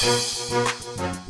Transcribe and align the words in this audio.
Música 0.00 1.27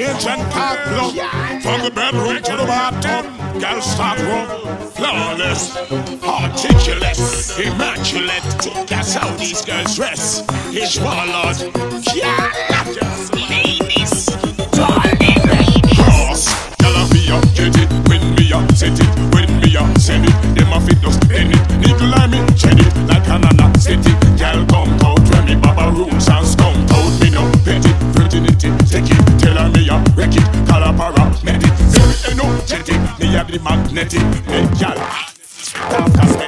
Church 0.00 0.26
and 0.28 0.50
Pablo, 0.50 1.10
from 1.60 1.82
the 1.82 1.90
bedroom 1.90 2.42
to 2.42 2.56
the 2.56 2.64
bathtub, 2.64 3.60
girl 3.60 3.82
start 3.82 4.18
room, 4.20 4.46
flawless, 4.92 5.76
articulate, 6.24 7.18
immaculate. 7.60 8.88
That's 8.88 9.12
how 9.12 9.30
these 9.36 9.62
girls 9.62 9.96
dress. 9.96 10.42
It's 10.68 10.98
warlord, 10.98 12.16
yeah. 12.16 12.49
the 33.50 33.58
magnetic. 33.60 34.20
Hey, 34.46 34.68
gal. 34.78 34.96
Talk 35.90 36.39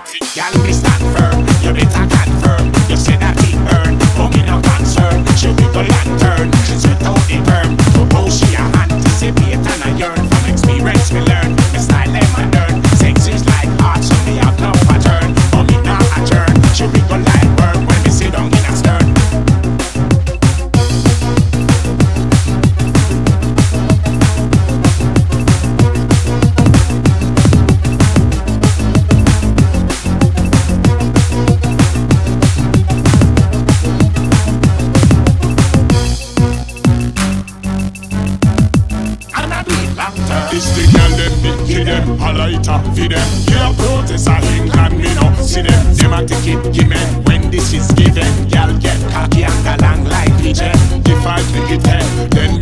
exploiter 42.50 42.78
for 42.94 43.08
them. 43.08 43.28
Yeah, 43.48 43.72
protest 43.76 44.28
are 44.28 44.42
England, 44.56 44.98
me 44.98 45.14
no 45.14 45.34
see 45.42 45.62
them. 45.62 45.94
Them 45.94 46.12
a 46.12 46.26
take 46.26 46.46
it 46.46 46.74
me 46.74 47.24
when 47.24 47.50
this 47.50 47.72
is 47.72 47.90
given. 47.92 48.26
Y'all 48.50 48.76
get 48.78 48.98
cocky 49.12 49.44
and 49.44 49.66
long 49.80 50.04
like 50.04 50.32
pigeon. 50.38 50.72
If 51.06 51.26
I 51.26 51.38
take 51.52 51.78
it 51.78 51.82
then 52.30 52.61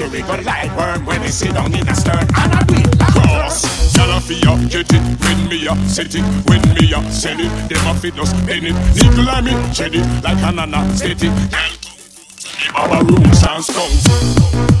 catch 0.00 0.08
a 0.08 0.12
rigor 0.12 0.42
like 0.42 0.76
worm 0.76 1.04
when 1.06 1.20
they 1.20 1.28
sit 1.28 1.54
down 1.54 1.72
in 1.74 1.88
a 1.88 1.94
stern 1.94 2.26
and 2.36 2.54
a 2.54 2.72
wheel 2.72 2.90
like 2.98 3.12
cross. 3.12 3.96
Y'all 3.96 4.16
a 4.16 4.20
fear, 4.20 4.68
get 4.68 4.92
it, 4.92 5.02
when 5.20 5.48
me 5.48 5.68
up 5.68 5.78
set 5.86 6.14
it, 6.14 6.22
when 6.48 6.62
me 6.74 6.92
up 6.94 7.04
sell 7.10 7.38
it, 7.38 7.68
them 7.68 7.86
a 7.86 7.98
fit 7.98 8.18
us, 8.18 8.32
bend 8.44 8.66
it, 8.66 8.74
nickel 8.96 9.28
I 9.28 9.40
mean, 9.40 9.72
shed 9.72 9.94
it, 9.94 10.06
like 10.22 10.38
Hanana, 10.38 10.90
set 10.96 11.22
it, 11.22 11.32
girl, 11.50 11.70
to 11.80 12.96
our 12.96 13.04
room 13.04 13.34
sounds 13.34 13.70
cold. 13.70 14.79